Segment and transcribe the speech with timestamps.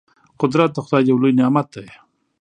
[0.41, 1.87] قدرت د خدای یو لوی نعمت دی.